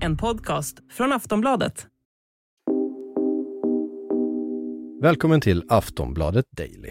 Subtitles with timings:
[0.00, 1.86] En podcast från Aftonbladet.
[5.02, 6.90] Välkommen till Aftonbladet Daily.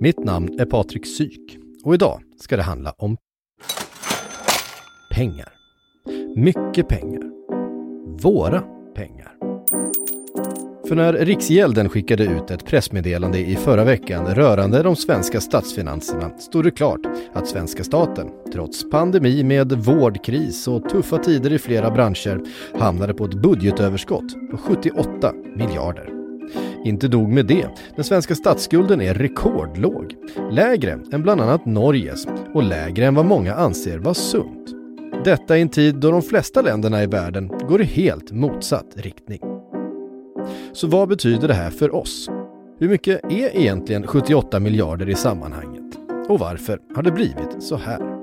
[0.00, 3.16] Mitt namn är Patrik Syk och idag ska det handla om
[5.14, 5.52] pengar.
[6.36, 7.22] Mycket pengar.
[8.22, 8.60] Våra
[8.94, 9.47] pengar.
[10.88, 16.64] För när Riksgälden skickade ut ett pressmeddelande i förra veckan rörande de svenska statsfinanserna stod
[16.64, 17.00] det klart
[17.32, 22.40] att svenska staten, trots pandemi med vårdkris och tuffa tider i flera branscher,
[22.78, 26.10] hamnade på ett budgetöverskott på 78 miljarder.
[26.84, 27.66] Inte dog med det,
[27.96, 30.14] den svenska statsskulden är rekordlåg.
[30.50, 34.68] Lägre än bland annat Norges och lägre än vad många anser vara sunt.
[35.24, 39.57] Detta i en tid då de flesta länderna i världen går i helt motsatt riktning.
[40.72, 42.28] Så vad betyder det här för oss?
[42.80, 45.98] Hur mycket är egentligen 78 miljarder i sammanhanget?
[46.28, 48.18] Och varför har det blivit så här?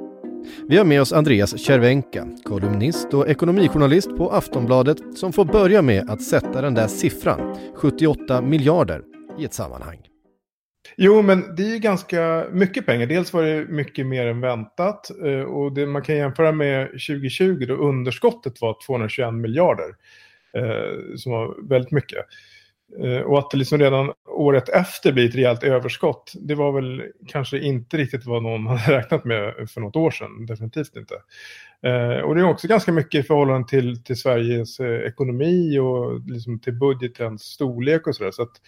[0.67, 6.09] Vi har med oss Andreas Cervenka, kolumnist och ekonomijournalist på Aftonbladet som får börja med
[6.09, 9.01] att sätta den där siffran, 78 miljarder,
[9.39, 9.98] i ett sammanhang.
[10.98, 13.07] Jo, men det är ju ganska mycket pengar.
[13.07, 17.65] Dels var det mycket mer än väntat eh, och det man kan jämföra med 2020
[17.67, 19.95] då underskottet var 221 miljarder.
[20.55, 22.25] Eh, som var väldigt mycket.
[23.03, 27.03] Eh, och att det liksom redan året efter blir ett rejält överskott, det var väl
[27.27, 31.15] kanske inte riktigt vad någon hade räknat med för något år sedan, definitivt inte.
[31.81, 36.59] Eh, och det är också ganska mycket i förhållande till, till Sveriges ekonomi och liksom
[36.59, 38.31] till budgetens storlek och sådär.
[38.31, 38.61] Så att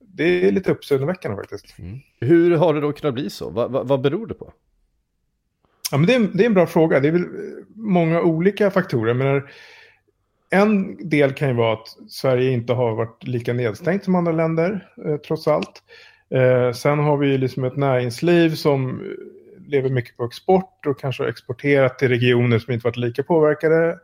[0.00, 1.78] det är lite uppseendeväckande faktiskt.
[1.78, 1.98] Mm.
[2.20, 3.50] Hur har det då kunnat bli så?
[3.50, 4.52] Va, va, vad beror det på?
[5.90, 7.00] Ja, men det, är, det är en bra fråga.
[7.00, 7.26] Det är väl
[7.74, 9.14] många olika faktorer.
[9.14, 9.42] Men
[10.50, 14.88] en del kan ju vara att Sverige inte har varit lika nedstängt som andra länder,
[15.06, 15.82] eh, trots allt.
[16.34, 19.02] Eh, sen har vi liksom ett näringsliv som
[19.66, 23.98] lever mycket på export och kanske har exporterat till regioner som inte varit lika påverkade,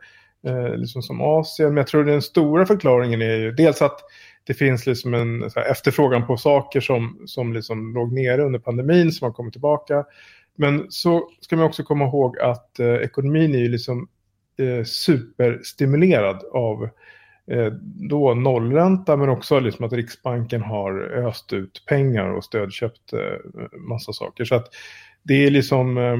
[0.47, 1.69] eh, liksom som Asien.
[1.69, 3.99] Men jag tror den stora förklaringen är ju dels att
[4.43, 9.11] det finns liksom en här, efterfrågan på saker som, som liksom låg nere under pandemin
[9.11, 10.05] som har kommit tillbaka.
[10.55, 14.07] Men så ska man också komma ihåg att eh, ekonomin är ju liksom
[14.57, 16.89] eh, superstimulerad av
[17.51, 17.73] eh,
[18.09, 24.13] då nollränta men också liksom att Riksbanken har öst ut pengar och stödköpt eh, massa
[24.13, 24.45] saker.
[24.45, 24.67] Så att
[25.23, 26.17] det är liksom eh,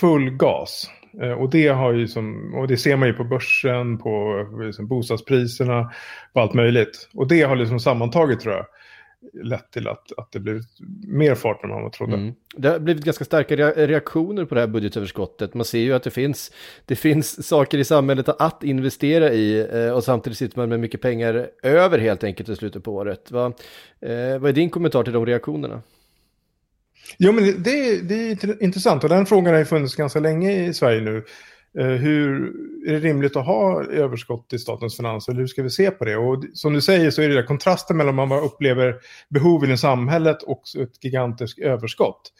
[0.00, 0.90] full gas.
[1.22, 4.86] Eh, och det, har ju som, och det ser man ju på börsen, på liksom
[4.86, 5.92] bostadspriserna,
[6.32, 7.08] på allt möjligt.
[7.14, 8.66] Och det har liksom sammantaget tror jag
[9.32, 10.66] lett till att, att det blivit
[11.06, 12.14] mer fart än man trodde.
[12.14, 12.34] Mm.
[12.56, 15.54] Det har blivit ganska starka reaktioner på det här budgetöverskottet.
[15.54, 16.52] Man ser ju att det finns,
[16.86, 21.00] det finns saker i samhället att investera i eh, och samtidigt sitter man med mycket
[21.00, 23.30] pengar över helt enkelt i slutet på året.
[23.30, 23.46] Va,
[24.00, 25.82] eh, vad är din kommentar till de reaktionerna?
[27.18, 30.74] Jo, men det, det är intressant och den frågan har ju funnits ganska länge i
[30.74, 31.24] Sverige nu.
[31.78, 32.52] Eh, hur
[32.86, 35.32] är det rimligt att ha överskott i statens finanser?
[35.32, 36.16] Hur ska vi se på det?
[36.16, 38.96] Och som du säger så är det där kontrasten mellan vad man upplever
[39.28, 42.32] behoven i samhället och ett gigantiskt överskott.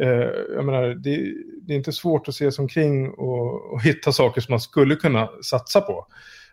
[0.00, 4.12] Eh, jag menar, det, det är inte svårt att se sig omkring och, och, hitta
[4.12, 6.06] saker som man skulle kunna satsa på.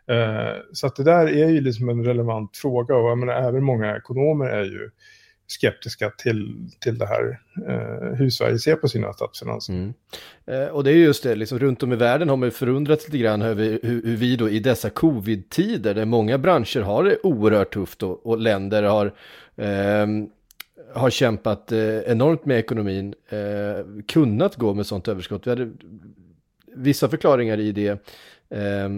[0.08, 3.64] Eh, så att det där är ju liksom en relevant fråga och jag menar, även
[3.64, 4.90] många ekonomer är ju
[5.52, 9.74] skeptiska till, till det här, eh, hur Sverige ser på sina statsfinanser.
[9.74, 9.94] Mm.
[10.46, 13.06] Eh, och det är just det, liksom runt om i världen har man ju förundrats
[13.08, 17.18] lite grann över hur, hur vi då i dessa covid-tider, där många branscher har det
[17.24, 19.14] oerhört tufft och, och länder har
[19.56, 20.08] eh,
[20.94, 25.48] har kämpat eh, enormt med ekonomin, eh, kunnat gå med sånt överskott.
[25.48, 25.72] Vi hade
[26.76, 27.90] vissa förklaringar i det.
[28.50, 28.90] Eh,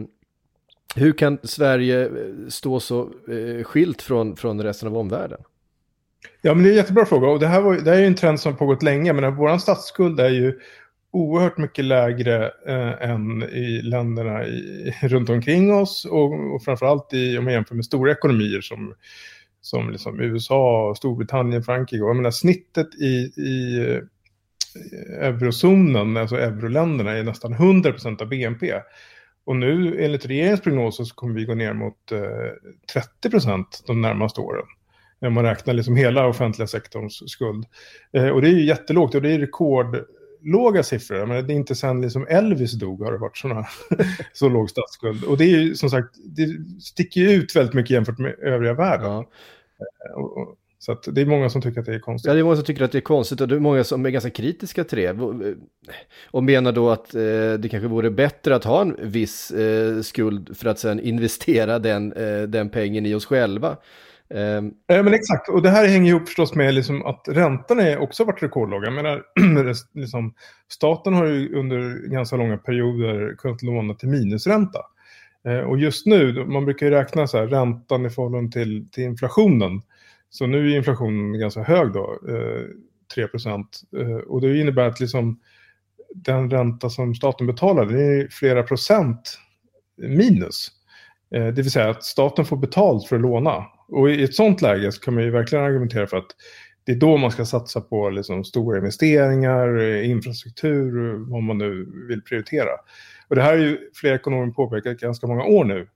[0.95, 2.11] hur kan Sverige eh,
[2.47, 5.41] stå så eh, skilt från, från resten av omvärlden?
[6.41, 7.27] Ja, men det är en jättebra fråga.
[7.27, 9.13] Och det här, var, det här är en trend som har pågått länge.
[9.13, 10.59] Men vår statsskuld är ju
[11.11, 16.05] oerhört mycket lägre eh, än i länderna i, runt omkring oss.
[16.05, 18.93] Och, och framförallt i, om man jämför med stora ekonomier som,
[19.61, 22.03] som liksom USA, Storbritannien, Frankrike.
[22.03, 24.01] och Jag menar, snittet i, i eh,
[25.27, 28.73] eurozonen, alltså euroländerna, är nästan 100% av BNP.
[29.45, 34.41] Och nu enligt regeringens prognoser så kommer vi gå ner mot eh, 30% de närmaste
[34.41, 34.65] åren.
[35.27, 37.65] Om man räknar liksom hela offentliga sektorns skuld.
[38.13, 41.25] Eh, och det är ju jättelågt och det är rekordlåga siffror.
[41.25, 43.67] Men det är inte sen liksom Elvis dog har det varit såna,
[44.33, 45.23] så låg statsskuld.
[45.23, 46.47] Och det är ju som sagt, det
[46.81, 49.07] sticker ju ut väldigt mycket jämfört med övriga världen.
[49.07, 49.25] Ja.
[50.09, 52.27] Eh, och, så det är många som tycker att det är konstigt.
[52.27, 54.05] Ja, det är många som tycker att det är konstigt och det är många som
[54.05, 55.17] är ganska kritiska till det.
[56.31, 57.21] Och menar då att eh,
[57.59, 62.13] det kanske vore bättre att ha en viss eh, skuld för att sedan investera den,
[62.13, 63.77] eh, den pengen i oss själva.
[64.33, 68.23] Um, ja, men exakt, och det här hänger ihop förstås med liksom att räntorna också
[68.23, 68.85] har varit rekordlåga.
[68.85, 69.23] Jag menar,
[69.93, 70.33] liksom,
[70.67, 74.79] staten har ju under ganska långa perioder kunnat låna till minusränta.
[75.47, 79.03] Eh, och just nu, man brukar ju räkna så här, räntan i förhållande till, till
[79.03, 79.81] inflationen.
[80.29, 82.65] Så nu är inflationen ganska hög då, eh,
[83.15, 83.81] 3 procent.
[83.97, 85.39] Eh, och det innebär att liksom,
[86.15, 89.39] den ränta som staten betalar, det är flera procent
[89.97, 90.71] minus.
[91.33, 93.65] Eh, det vill säga att staten får betalt för att låna.
[93.87, 96.31] Och i ett sånt läge så kan man ju verkligen argumentera för att
[96.85, 101.57] det är då man ska satsa på liksom stora investeringar, eh, infrastruktur, eh, vad man
[101.57, 102.69] nu vill prioritera.
[103.27, 105.87] Och det här har ju flera ekonomer påpekat ganska många år nu.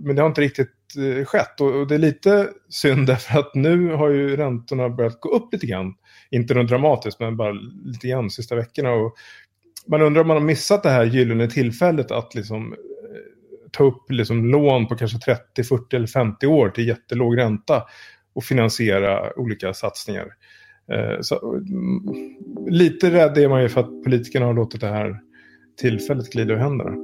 [0.00, 0.72] Men det har inte riktigt
[1.24, 5.52] skett och det är lite synd därför att nu har ju räntorna börjat gå upp
[5.52, 5.94] lite grann.
[6.30, 7.52] Inte något dramatiskt men bara
[7.84, 8.90] lite grann de sista veckorna.
[8.92, 9.16] Och
[9.86, 12.74] man undrar om man har missat det här gyllene tillfället att liksom
[13.76, 17.82] ta upp liksom lån på kanske 30, 40 eller 50 år till jättelåg ränta
[18.34, 20.26] och finansiera olika satsningar.
[20.92, 22.02] Eh, så, mm,
[22.68, 25.20] lite rädd är man ju för att politikerna har låtit det här
[25.80, 26.96] tillfället glida ur händerna.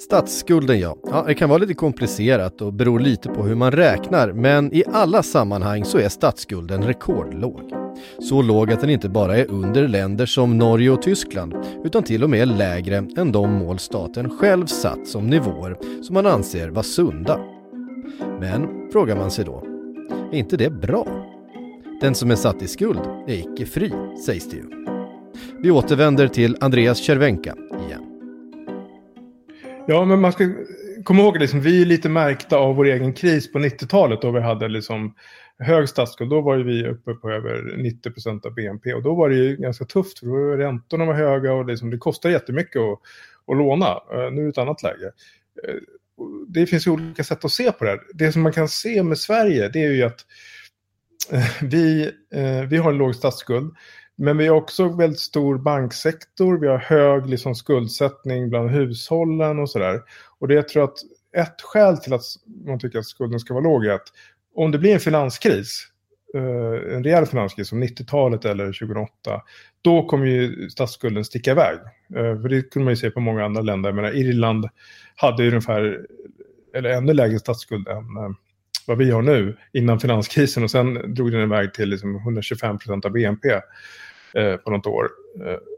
[0.00, 0.96] Statsskulden ja.
[1.04, 4.84] ja, det kan vara lite komplicerat och beror lite på hur man räknar men i
[4.92, 7.77] alla sammanhang så är statsskulden rekordlåg.
[8.18, 11.54] Så låg att den inte bara är under länder som Norge och Tyskland
[11.84, 16.26] utan till och med lägre än de mål staten själv satt som nivåer som man
[16.26, 17.40] anser var sunda.
[18.40, 19.64] Men, frågar man sig då,
[20.32, 21.06] är inte det bra?
[22.00, 23.92] Den som är satt i skuld är icke fri,
[24.26, 24.64] sägs det ju.
[25.62, 27.54] Vi återvänder till Andreas Cervenka
[27.86, 28.04] igen.
[29.86, 30.44] Ja, men man ska
[31.04, 34.30] komma ihåg att liksom, vi är lite märkta av vår egen kris på 90-talet då
[34.30, 35.14] vi hade liksom
[35.58, 38.94] hög statsskuld, då var ju vi uppe på över 90 procent av BNP.
[38.94, 41.98] Och då var det ju ganska tufft, för då räntorna var höga och liksom, det
[41.98, 43.00] kostade jättemycket att,
[43.46, 43.86] att låna.
[43.86, 45.12] Eh, nu är det ett annat läge.
[45.68, 45.74] Eh,
[46.48, 48.00] det finns ju olika sätt att se på det här.
[48.14, 50.26] Det som man kan se med Sverige, det är ju att
[51.30, 52.12] eh, vi,
[52.68, 53.74] vi har en låg statsskuld.
[54.16, 59.70] Men vi har också väldigt stor banksektor, vi har hög liksom, skuldsättning bland hushållen och
[59.70, 60.00] sådär.
[60.38, 60.98] Och det jag tror att
[61.36, 62.22] ett skäl till att
[62.66, 64.12] man tycker att skulden ska vara låg är att
[64.58, 65.86] om det blir en finanskris,
[66.34, 69.10] uh, en rejäl finanskris som 90-talet eller 2008,
[69.82, 71.78] då kommer ju statsskulden sticka iväg.
[72.16, 73.88] Uh, för det kunde man ju se på många andra länder.
[73.88, 74.68] Jag menar, Irland
[75.16, 76.06] hade ju ungefär,
[76.74, 78.30] eller ännu lägre statsskuld än uh,
[78.86, 83.04] vad vi har nu innan finanskrisen och sen drog den iväg till liksom 125 procent
[83.04, 83.60] av BNP
[84.64, 85.08] på något år.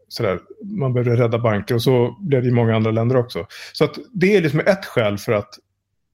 [0.09, 0.41] Sådär.
[0.63, 3.47] Man behövde rädda banker och så blev det i många andra länder också.
[3.73, 5.59] Så att det är liksom ett skäl för att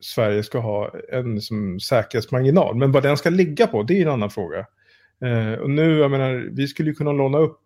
[0.00, 2.76] Sverige ska ha en som säkerhetsmarginal.
[2.76, 4.66] Men vad den ska ligga på, det är en annan fråga.
[5.24, 7.60] Eh, och nu, jag menar, vi skulle ju kunna låna upp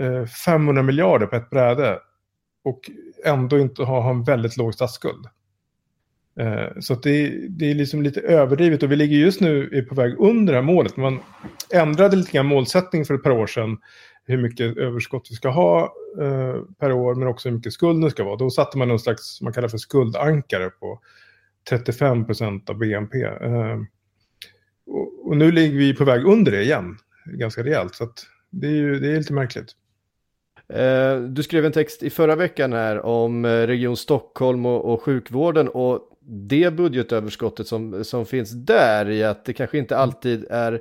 [0.00, 1.98] eh, 500 miljarder på ett bräde
[2.64, 2.90] och
[3.24, 5.26] ändå inte ha, ha en väldigt låg statsskuld.
[6.40, 10.14] Eh, så det, det, är liksom lite överdrivet och vi ligger just nu på väg
[10.18, 10.96] under det här målet.
[10.96, 11.20] Man
[11.72, 13.78] ändrade lite grann målsättning för ett par år sedan
[14.26, 18.24] hur mycket överskott vi ska ha eh, per år men också hur mycket skulden ska
[18.24, 18.36] vara.
[18.36, 21.00] Då satte man någon slags, man kallar för skuldankare på
[21.68, 23.22] 35 procent av BNP.
[23.22, 23.78] Eh,
[24.86, 27.94] och, och, nu ligger vi på väg under det igen, ganska rejält.
[27.94, 28.08] Så
[28.50, 29.72] det är ju det är lite märkligt.
[30.68, 35.02] Eh, du skrev en text i förra veckan här om eh, Region Stockholm och, och
[35.02, 40.72] sjukvården och det budgetöverskottet som, som finns där i att det kanske inte alltid är,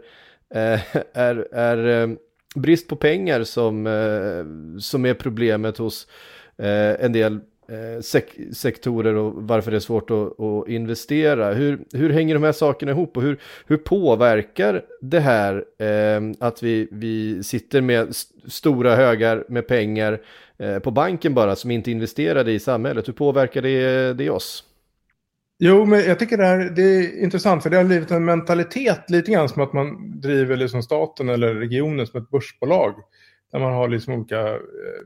[0.55, 0.79] eh,
[1.13, 2.17] är, är, är
[2.53, 6.07] brist på pengar som, eh, som är problemet hos
[6.57, 11.53] eh, en del Eh, sek sektorer och varför det är svårt att, att, investera.
[11.53, 16.63] Hur, hur hänger de här sakerna ihop och hur, hur påverkar det här eh, att
[16.63, 20.21] vi, vi sitter med st stora högar med pengar
[20.57, 23.07] eh, på banken bara som inte investerade i samhället?
[23.07, 24.63] Hur påverkar det, det oss?
[25.59, 29.09] Jo, men jag tycker det, här, det är intressant för det har blivit en mentalitet
[29.09, 32.93] lite grann som att man driver liksom staten eller regionen som ett börsbolag.
[33.51, 34.57] Där man har liksom olika eh,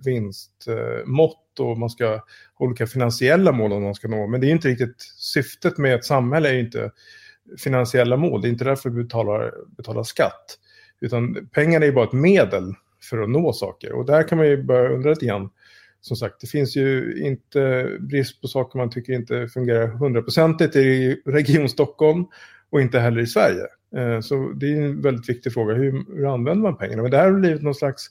[0.05, 2.21] vinstmått och man ska ha
[2.59, 4.27] olika finansiella mål man ska nå.
[4.27, 6.91] Men det är inte riktigt syftet med ett samhälle är inte
[7.57, 8.41] finansiella mål.
[8.41, 10.57] Det är inte därför vi betalar, betalar skatt.
[11.01, 12.73] Utan pengarna är bara ett medel
[13.09, 13.91] för att nå saker.
[13.91, 15.49] Och där kan man ju börja undra lite grann.
[16.07, 21.21] Som sagt, det finns ju inte brist på saker man tycker inte fungerar hundraprocentigt i
[21.25, 22.25] Region Stockholm
[22.69, 23.63] och inte heller i Sverige.
[23.95, 25.73] Eh, så det är en väldigt viktig fråga.
[25.75, 27.01] Hur, hur använder man pengarna?
[27.01, 28.09] Men det här har blivit någon slags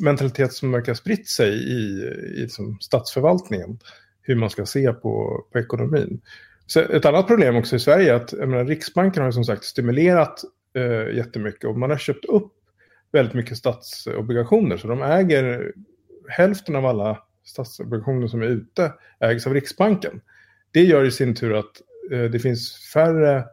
[0.00, 2.02] mentalitet som verkar spritt sig i,
[2.36, 3.78] i liksom statsförvaltningen.
[4.22, 6.20] Hur man ska se på, på ekonomin.
[6.66, 10.40] Så ett annat problem också i Sverige är att menar, Riksbanken har som sagt stimulerat
[10.74, 12.52] eh, jättemycket och man har köpt upp
[13.12, 14.76] väldigt mycket statsobligationer.
[14.76, 15.72] Så de äger
[16.28, 20.20] hälften av alla statsobligationer som är ute ägs av Riksbanken.
[20.70, 23.44] det gör i sin tur att eh, det finns färre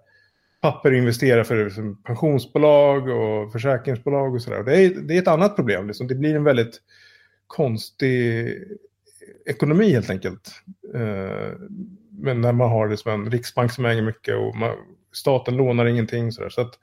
[0.61, 4.63] papper att investera för liksom, pensionsbolag och försäkringsbolag och sådär.
[4.63, 5.87] Det är, det är ett annat problem.
[5.87, 6.07] Liksom.
[6.07, 6.81] Det blir en väldigt
[7.47, 8.53] konstig
[9.45, 10.51] ekonomi helt enkelt.
[10.93, 11.51] Eh,
[12.11, 14.75] men när man har liksom en riksbank som äger mycket och man,
[15.11, 16.31] staten lånar ingenting.
[16.31, 16.49] Så, där.
[16.49, 16.79] så att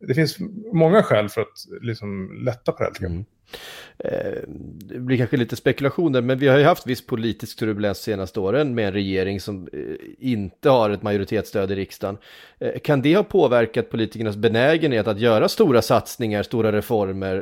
[0.00, 0.36] det finns
[0.72, 3.06] många skäl för att liksom lätta på det här.
[3.06, 3.24] Mm.
[4.04, 4.40] Eh,
[4.78, 8.40] det blir kanske lite spekulationer, men vi har ju haft viss politisk turbulens de senaste
[8.40, 9.80] åren med en regering som eh,
[10.18, 12.18] inte har ett majoritetsstöd i riksdagen.
[12.58, 17.40] Eh, kan det ha påverkat politikernas benägenhet att göra stora satsningar, stora reformer,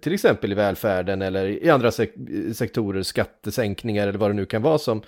[0.00, 1.90] till exempel i välfärden eller i andra
[2.54, 5.02] sektorer, skattesänkningar eller vad det nu kan vara som,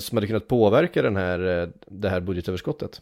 [0.00, 3.00] som hade kunnat påverka den här, det här budgetöverskottet?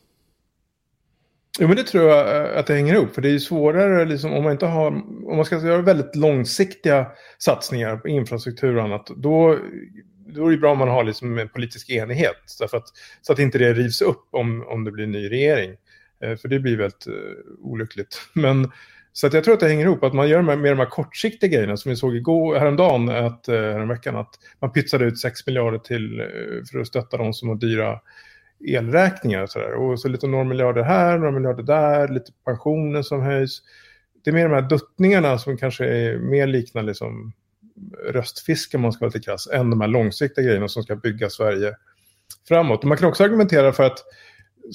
[1.59, 3.15] Jo, men det tror jag eh, att det hänger ihop.
[3.15, 4.87] För det är ju svårare liksom, om man inte har,
[5.27, 7.07] om man ska göra väldigt långsiktiga
[7.39, 9.07] satsningar på infrastruktur och annat.
[9.17, 9.59] Då,
[10.27, 12.57] då är det bra om man har liksom en politisk enighet.
[12.59, 12.89] Därför att,
[13.23, 15.77] så att inte det rivs upp om, om det blir en ny regering.
[16.25, 17.15] Eh, för det blir väldigt uh,
[17.59, 18.21] olyckligt.
[18.33, 18.73] Men,
[19.13, 20.91] så att jag tror att det hänger ihop, att man gör med, med de här
[20.91, 24.31] kortsiktiga grejerna som vi såg igår, häromdagen, att, uh, häromveckan, att
[24.61, 28.01] man pytsade ut 6 miljarder till uh, för att stötta de som har dyra
[28.67, 29.73] elräkningar och sådär.
[29.73, 33.63] Och så lite några miljarder här, några miljarder där, lite pensioner som höjs.
[34.25, 37.33] Det är mer de här duttningarna som kanske är mer liknar liksom
[38.09, 41.31] röstfiske om man ska vara lite krass, än de här långsiktiga grejerna som ska bygga
[41.31, 41.75] Sverige
[42.49, 42.81] framåt.
[42.81, 43.99] Och man kan också argumentera för att,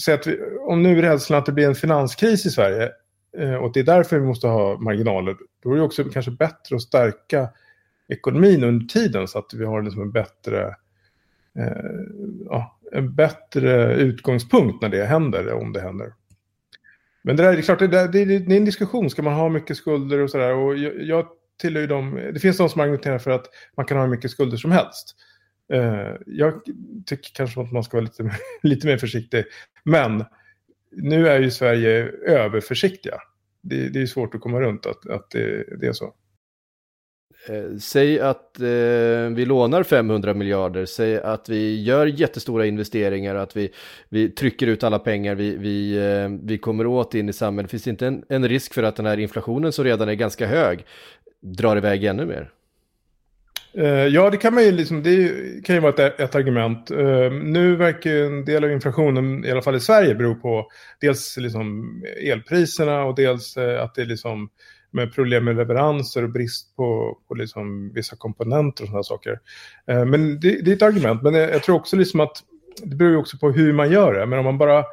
[0.06, 2.92] säga att vi, om nu är rädslan att det blir en finanskris i Sverige
[3.38, 6.76] eh, och det är därför vi måste ha marginaler, då är det också kanske bättre
[6.76, 7.50] att stärka
[8.08, 10.76] ekonomin under tiden så att vi har liksom en bättre
[11.58, 12.02] eh,
[12.46, 16.14] ja, en bättre utgångspunkt när det händer, om det händer.
[17.24, 19.10] Men det, där, det är klart, det, där, det, är, det är en diskussion.
[19.10, 20.56] Ska man ha mycket skulder och sådär?
[20.56, 21.28] Och jag, jag
[21.62, 23.46] tillhör ju dem, det finns de som argumenterar för att
[23.78, 25.16] man kan ha hur mycket skulder som helst.
[25.74, 26.62] Uh, jag
[27.06, 28.32] tycker kanske att man ska vara lite,
[28.64, 29.46] lite mer försiktig.
[29.84, 30.26] Men
[30.92, 33.18] nu är ju Sverige överförsiktiga.
[33.62, 36.14] Det, det är svårt att komma runt att, att det, det är så.
[37.50, 38.66] Eh, säg att eh,
[39.36, 43.72] vi lånar 500 miljarder, säg att vi gör jättestora investeringar, att vi,
[44.10, 47.72] vi trycker ut alla pengar vi, vi, eh, vi kommer åt in i samhället.
[47.72, 50.48] Finns det inte en, en risk för att den här inflationen som redan är ganska
[50.48, 50.86] hög
[51.42, 52.52] drar iväg ännu mer?
[53.78, 55.32] Eh, ja, det kan man ju liksom, det
[55.66, 56.92] kan ju vara ett, ett argument.
[56.92, 60.68] Eh, nu verkar en del av inflationen, i alla fall i Sverige, bero på
[61.02, 62.02] dels liksom
[62.32, 64.50] elpriserna och dels eh, att det liksom
[64.92, 69.40] med problem med leveranser och brist på, på liksom vissa komponenter och sådana saker.
[69.86, 72.38] Men det, det, är ett argument, men jag, jag, tror också liksom att
[72.84, 74.26] det beror också på hur man gör det.
[74.26, 74.86] Men om man bara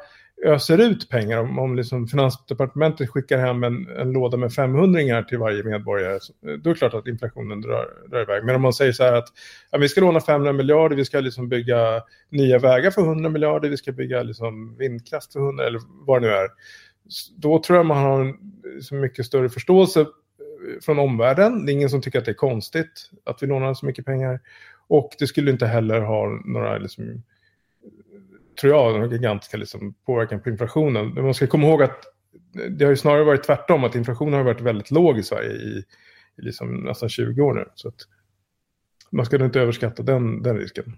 [0.45, 5.37] öser ut pengar, om, om liksom Finansdepartementet skickar hem en, en låda med 500 till
[5.37, 8.45] varje medborgare, eh, då är det klart att inflationen drar, drar iväg.
[8.45, 9.27] Men om man säger så här att
[9.71, 13.69] ja, vi ska låna 500 miljarder, vi ska liksom bygga nya vägar för 100 miljarder,
[13.69, 16.47] vi ska bygga liksom vindkraft för 100, eller vad det nu är
[17.35, 18.37] då tror jag man har en
[18.75, 20.05] liksom mycket större förståelse eh,
[20.81, 21.65] från omvärlden.
[21.65, 24.39] Det är ingen som tycker att det är konstigt att vi lånar så mycket pengar.
[24.87, 27.23] Och det skulle inte heller ha några, liksom,
[28.55, 31.13] tror jag, den gigantiska liksom, påverkan på inflationen.
[31.13, 32.03] Men man ska komma ihåg att
[32.69, 35.83] det har ju snarare varit tvärtom, att inflationen har varit väldigt låg i Sverige i,
[36.37, 37.65] i liksom nästan 20 år nu.
[37.75, 37.95] Så att
[39.11, 40.97] man ska inte överskatta den, den risken.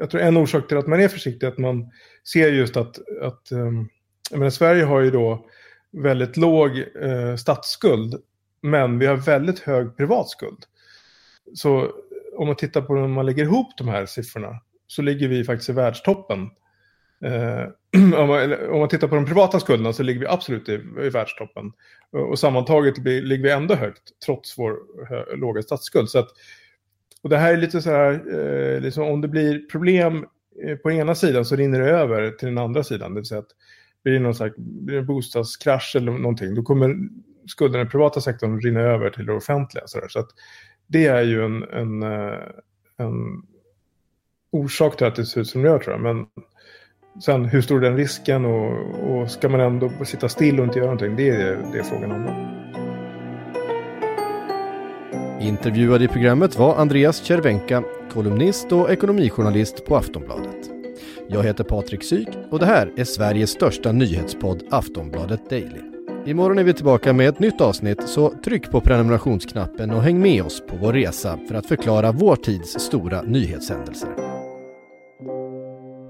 [0.00, 1.90] Jag tror en orsak till att man är försiktig är att man
[2.24, 3.88] ser just att, att ehm,
[4.30, 5.46] jag menar, Sverige har ju då
[5.90, 8.14] väldigt låg eh, statsskuld,
[8.60, 10.64] men vi har väldigt hög privatskuld.
[11.54, 11.92] Så
[12.36, 15.70] om man tittar på när man lägger ihop de här siffrorna så ligger vi faktiskt
[15.70, 16.50] i världstoppen.
[17.24, 17.64] Eh,
[18.20, 21.08] om, man, om, man, tittar på de privata skulderna så ligger vi absolut i, i
[21.08, 21.72] världstoppen.
[22.10, 24.78] Och, och sammantaget blir, ligger vi ändå högt trots vår
[25.08, 26.08] hö, låga statsskuld.
[26.08, 26.28] Så att,
[27.22, 30.26] och det här är lite så här, eh, liksom, om det blir problem
[30.64, 33.14] eh, på ena sidan så rinner det över till den andra sidan.
[33.14, 33.50] Det vill säga att
[34.04, 36.96] blir det någon slags, blir en bostadskrasch eller någonting, då kommer
[37.46, 39.84] skulden i den privata sektorn rinna över till det offentliga.
[39.86, 40.28] Så, så att
[40.86, 42.02] det är ju en, en,
[42.96, 43.42] en
[44.52, 46.02] orsak till att det ser ut som det gör tror jag.
[46.02, 46.26] Men
[47.24, 48.72] sen hur stor är den risken och,
[49.10, 52.56] och ska man ändå sitta still och inte göra någonting, det är det frågan handlar
[55.40, 60.70] Intervjuad i programmet var Andreas Cervenka, kolumnist och ekonomijournalist på Aftonbladet.
[61.28, 65.80] Jag heter Patrik Syk och det här är Sveriges största nyhetspodd Aftonbladet Daily.
[66.26, 70.42] Imorgon är vi tillbaka med ett nytt avsnitt så tryck på prenumerationsknappen och häng med
[70.42, 74.25] oss på vår resa för att förklara vår tids stora nyhetshändelser.